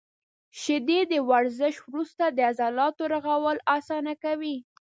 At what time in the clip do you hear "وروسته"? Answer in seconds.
1.89-2.25